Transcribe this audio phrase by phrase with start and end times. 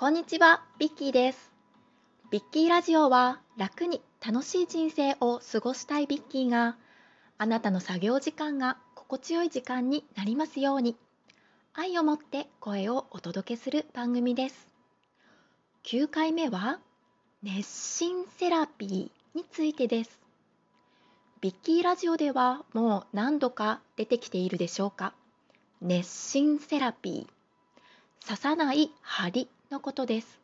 [0.00, 1.52] こんにちは、ビッキーです。
[2.30, 6.78] ビッキーラジオは楽に楽しい人生を過ごしたいビッキーが
[7.36, 10.96] あなたの作業時間が心地よい時間になりますように
[11.74, 14.68] 愛を持って声をお届けする番組です。
[15.84, 16.78] 9回目は
[17.42, 20.18] 熱心セラピーについてです。
[21.42, 25.12] ビッキーラジオではもう何度か出てきているでしょうか？
[25.82, 28.26] 熱心セラピー。
[28.26, 30.40] 刺さない針のことです。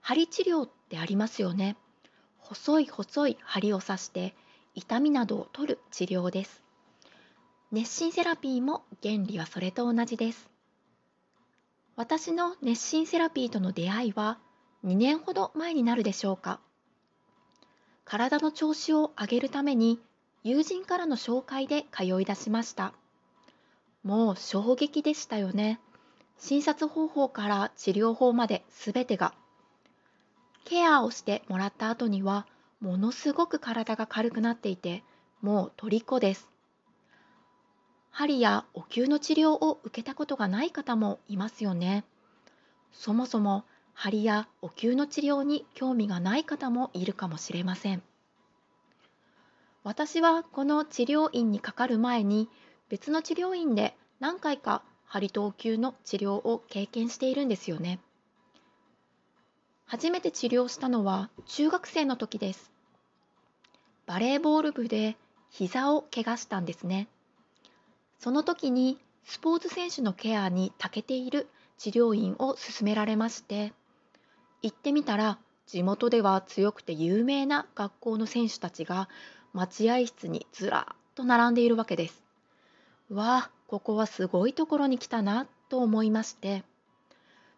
[0.00, 1.76] 針治療ってありますよね。
[2.38, 4.34] 細い細い針を刺して
[4.74, 6.62] 痛みなどを取る治療です。
[7.70, 10.48] 熱心セラピーも原理はそれと同じです。
[11.94, 14.38] 私の熱心セラピーとの出会いは
[14.84, 16.58] 2年ほど前になるでしょうか。
[18.04, 20.00] 体の調子を上げるために
[20.42, 22.94] 友人からの紹介で通い出しました。
[24.02, 25.80] もう衝撃でしたよね。
[26.44, 29.32] 診察方法から治療法まで全てが。
[30.64, 32.46] ケアをしてもらった後には
[32.80, 35.04] ものすごく体が軽くなっていて
[35.40, 36.50] もう虜です。
[38.10, 42.04] 針やお灸の治療を受けたことがない方もいますよね。
[42.90, 48.02] そもそも針やお灸の治療に興味がない方もいるかもしれません。
[49.84, 52.48] 私はこの治療院にかかる前に
[52.88, 54.82] 別の治療院で何回か
[55.12, 58.00] 針とお灸の治療を経験しているんですよね。
[59.84, 62.72] 初めて治療したのは中学生の時です。
[64.06, 65.18] バレーボール部で
[65.50, 67.08] 膝を怪我したんですね。
[68.20, 73.74] その時にスポーツ選手のケアに長けている治療院を勧められまして、
[74.62, 79.10] 行ってみたら地元では強くて有名な学校の選手たちが
[79.52, 82.22] 待合室にずらっと並んでいるわけです。
[83.10, 86.62] わあ、ここはすごいところに来たなと思いまして、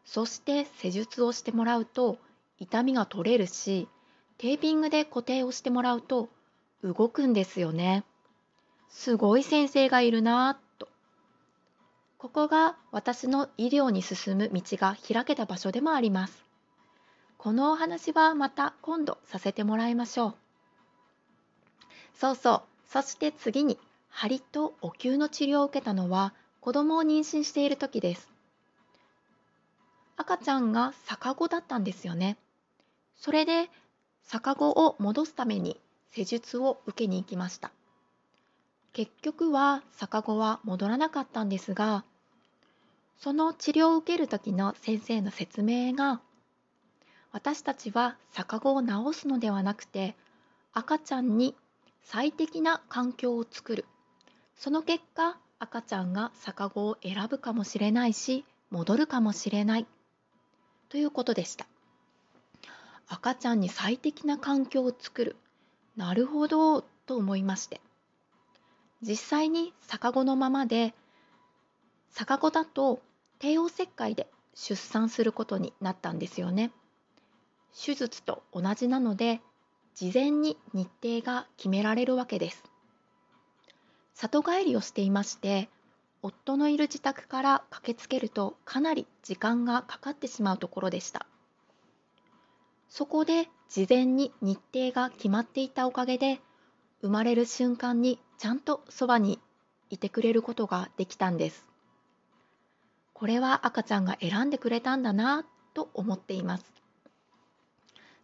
[0.05, 2.19] そして施術をしてもらうと
[2.61, 3.89] 痛みが取れるし、
[4.39, 6.29] テーピングで固定をしてもらうと
[6.85, 8.05] 動くんですよね。
[8.91, 10.87] すごい先生がいるなと。
[12.17, 16.45] ここが私の医療に進む道が開けた場所でもあります。
[17.39, 20.35] このお話はまた今度させてもらいましょう。
[22.15, 22.63] そうそう。
[22.89, 23.81] そして次に
[24.17, 28.31] 針とお灸の治療を受けたのは子供を妊娠している時です。
[30.17, 32.39] 赤ちゃんが逆子だったんですよね。
[33.17, 33.69] それで
[34.31, 35.81] 逆子を戻すために
[36.13, 37.73] 施術を受けに行きました。
[38.93, 42.05] 結局は逆子は戻らなかったんですが、
[43.19, 46.21] その治療を受ける時の先生の説明が、
[47.33, 50.15] 私たちは逆子を治すのではなくて、
[50.73, 51.57] 赤ちゃんに
[52.05, 53.87] 最適な環境を作る。
[54.57, 59.87] その結果、赤ちゃんが逆子を選ぶかもしれないし、戻るかもしれない。
[60.89, 61.67] ということでした。
[63.09, 65.37] 赤ちゃんに最適な環境を作る。
[65.97, 67.81] なるほど、と思いまして。
[69.03, 70.95] 実際に逆子のままで、
[72.15, 73.03] 逆子だと
[73.39, 76.71] 帝王切開で出産することになったんですよね。
[77.75, 79.41] 手術と同じなので、
[79.95, 82.65] 事前に日程が決められるわけです。
[84.15, 85.69] 里帰りをしていまして、
[86.23, 91.27] 夫のいる自宅から駆けつけるとかなり時間がかかってしまうところでした。
[92.89, 96.41] そこで事前に日程が決まっていたおかげで、
[97.03, 99.41] 生まれる瞬間にちゃんとそばに
[99.91, 101.67] いてくれることができたんです。
[103.13, 105.45] これは赤ちゃんが選んでくれたんだな
[105.75, 106.65] と思っています。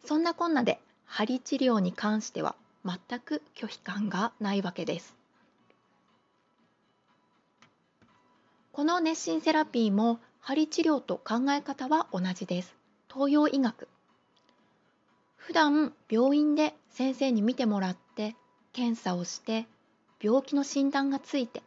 [0.04, 5.19] そんなこんなで針治療に関しては全く拒否感がないわけです。
[8.80, 12.74] この熱心セラピーも針治療と考え方は同じです。
[13.12, 13.88] 東洋医学。
[15.36, 18.36] 普段病院で先生に見てもらって
[18.72, 19.66] 検査をして
[20.18, 21.62] 病気の診断がついて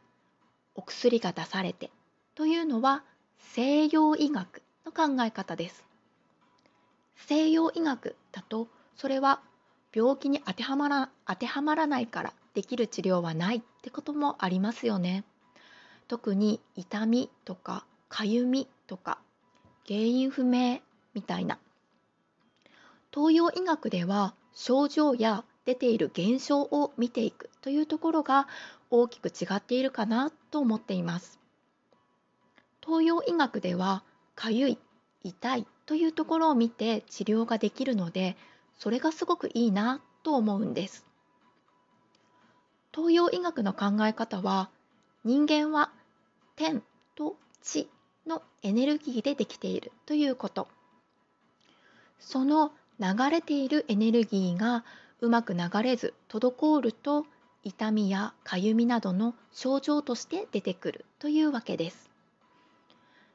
[0.74, 1.92] お薬が出されて
[2.33, 3.04] というのは
[3.38, 5.86] 西洋医学の考え方です。
[7.27, 9.39] 西洋医学だとそれは
[9.94, 15.24] 病気に当てはまら当てはまらないからできる治療はないってこともありますよね。
[16.08, 19.20] 特に痛みとかかゆみとか
[19.88, 20.80] 原因不明
[21.14, 21.60] みたいな
[23.14, 28.48] 東洋医学では症状や出ている現象を見ていくというところが
[28.90, 31.40] 大きく違っているかなと思っています。
[32.86, 34.04] 東洋医学では
[34.36, 34.78] かゆい、
[35.24, 38.36] 痛いというところを見て治療ができるので
[38.78, 41.06] それがすごくいいなと思うんです。
[42.94, 44.70] 東洋医学の考え方は
[45.25, 45.92] 人間は
[46.56, 46.84] 天
[47.16, 47.90] と地
[48.28, 50.68] のエネルギーでできているということ。
[52.20, 54.84] その流れているエネルギーが
[55.22, 57.25] うまく流れず滞ると
[57.64, 62.10] 痛みやかゆみなどの症状として出てくるというわけです。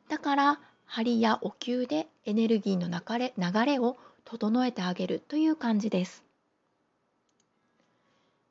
[0.09, 6.23] だから針やお灸でエネルギーの流れ流れを整えてあげるという感じです。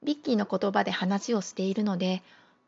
[0.04, 2.24] ビッキーの言葉で話をしているので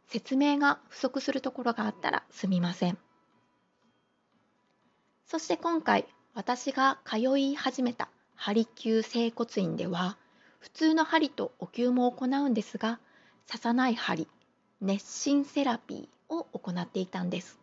[0.10, 2.98] 説明が不足するところがあったらすみません。
[5.28, 10.18] そして今回私が通い始めた針灸整骨院では
[10.60, 13.00] 普通の針とお灸も行うんですが
[13.48, 14.28] 刺さない針
[14.82, 17.60] 熱心セラピーを行っていたんです。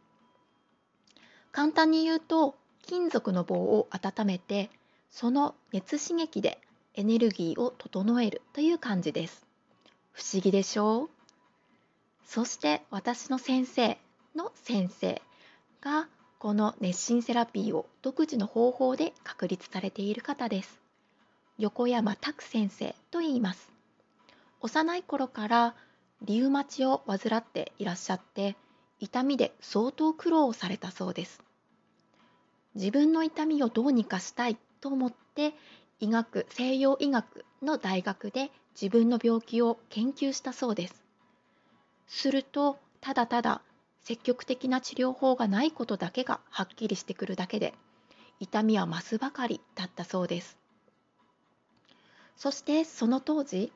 [1.51, 4.71] 簡単に言うと金属の棒を温めて
[5.11, 6.61] その熱刺激で
[6.95, 9.45] エネルギーを整えるという感じです。
[10.13, 11.16] 不思議でしょう？
[12.27, 13.99] そして私の先生
[14.35, 15.23] の先生
[15.81, 16.09] が
[16.39, 20.79] この熱心セラピーを独自の方法で確立されている方です。
[21.59, 23.73] 横山拓先生と言います。
[24.61, 25.75] 幼い頃から
[26.23, 28.57] リウマチを患っていらっしゃって
[28.99, 31.43] 痛みで相当苦労をされたそうです。
[32.75, 35.55] 自分の痛みをどうにかしたいと思って
[36.01, 38.51] 医学西洋医学の大学で
[38.81, 41.06] 自分の病気を研究したそうです。
[42.07, 43.63] するとただただ
[44.03, 47.75] 積極的な治療法がないことだけがはっきりしてくるだけで
[48.39, 50.57] 痛みは増すばかりだったそうです。
[52.37, 53.73] そしてその当時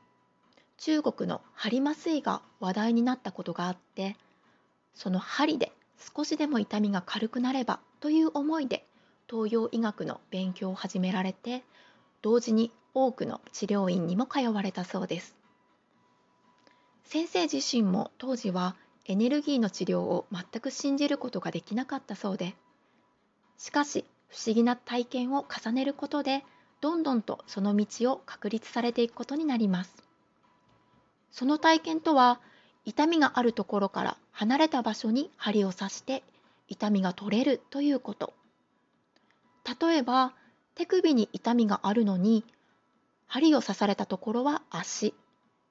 [0.77, 4.17] 中国の針麻酔が話題になったことがあって
[4.95, 5.73] その針で
[6.15, 8.87] 少しでも痛みが軽くなればという思いで
[9.31, 11.63] 東洋医学の勉強を始められて
[12.23, 15.40] 同時に多くの治療院にも通われたそうです。
[17.13, 22.55] 先生自身も当時はエネルギーの治療を全く信じることができなかったそうで
[23.59, 26.45] しかし不思議な体験を重ねることで
[26.81, 29.93] どんどんとその道を確立されていくことになります。
[31.33, 32.41] その体験とは
[32.85, 36.23] 痛みがあるところから離れた場所に針を刺して
[36.69, 38.33] 痛みが取れるということ。
[39.81, 40.33] 例えば
[40.77, 42.45] 手首に痛みがあるのに
[43.27, 45.13] 針を刺されたところは足。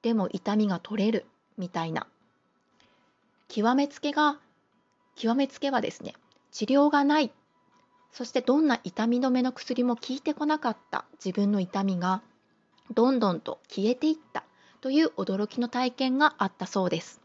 [0.01, 1.25] でも痛みが取れる
[1.57, 2.07] みたいな。
[3.47, 4.39] 極めつけが
[5.15, 6.13] 極めつけはですね
[6.51, 7.31] 治療がない。
[8.11, 11.05] そしてどんな痛み止めの薬も効いてこなかった。
[11.23, 12.21] 自分の痛みが
[12.93, 14.43] どんどんと消えていった。
[14.81, 17.21] という驚きの体験があったそうです。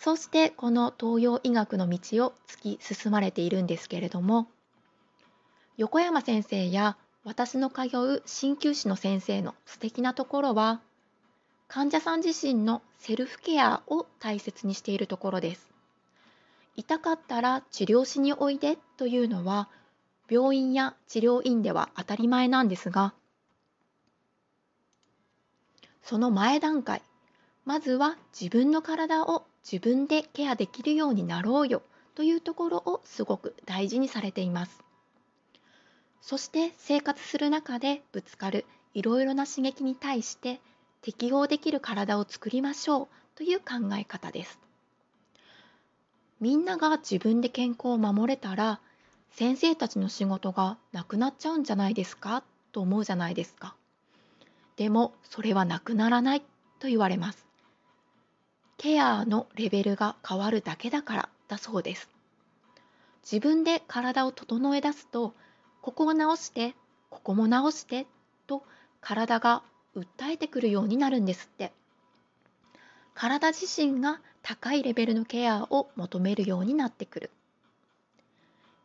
[0.00, 4.48] そしてこの東洋医学の道を突き進まれているんですけれども
[5.76, 10.80] 横山先生や私の通う鍼灸師の先生の素敵なところは
[11.72, 15.70] 患者さん自身のセルフケアを大切にしているところです。
[16.74, 19.68] 痛かったら治療しにおいでというのは
[20.28, 23.12] 病院や治療院では当たり前なんですが
[26.02, 27.02] その前段階
[27.64, 31.82] まずは自分の体を自分でケアできるようになろうよ
[32.14, 34.82] というところをすごく大事にされています
[36.22, 38.64] そして生活する中でぶつかる
[38.94, 40.60] いろいろな刺激に対して
[41.02, 44.58] 適応できる体を作りましょうという考え方です。
[46.40, 48.80] みんなが自分で健康を守れたら
[49.30, 52.42] 先生たちの仕事がなくなっちゃうんじゃないですか？
[52.72, 53.74] と思うじゃないですか。
[54.76, 56.42] でもそれはなくならない
[56.78, 57.46] と言われます。
[58.78, 62.08] ケアのレベルが変わるだけだからだそうです。
[63.22, 65.34] 自分で体を整え出すと
[65.82, 66.74] ここを直して
[67.10, 68.06] ここも直して
[68.46, 68.62] と
[69.00, 69.62] 体が
[69.96, 71.72] 訴えてくるようになるんですって。
[73.14, 77.30] 体自身が高いレベルのケアを求めるようになってくる。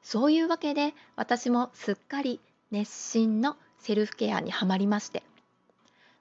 [0.02, 2.40] そういうわけで私もすっかり
[2.72, 5.24] 熱心のセルフケアにはまりまして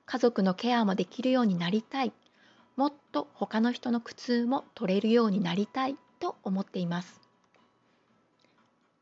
[0.07, 2.13] 家族のケアもできるようになりたい。
[2.77, 7.21] もっと他の人の苦痛も取れるようになりたいと思っています。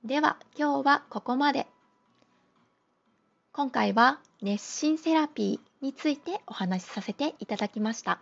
[0.05, 1.67] では今日はここまで。
[3.53, 8.21] 今回は熱心セラピーについてお話しさせていただきました。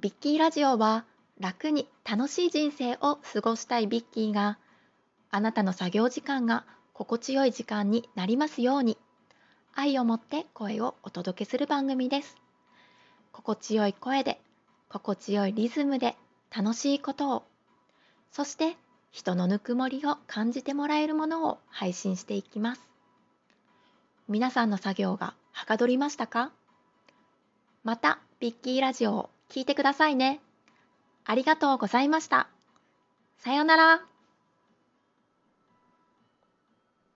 [0.00, 1.04] ビッキーラジオは
[1.38, 4.58] 楽に楽しい人生を過ごしたいビッキーが
[5.30, 8.98] あなたの作業時間が心地よい時間になりますように
[9.72, 12.36] 愛を持って声をお届けする番組です。
[13.30, 14.40] 心地よい声で
[14.88, 16.16] 心地よいリズムで
[16.54, 17.44] 楽しいことを
[18.32, 18.76] そして
[19.12, 22.80] 人のぬくもりを感じてもらえるものを配信していきます。
[24.28, 26.50] 皆さんの作業がはかどりましたか？
[27.84, 30.40] また、ビッキーラジオを聞いてくださいね。
[31.24, 32.48] ありがとうございました。
[33.38, 34.13] さようなら。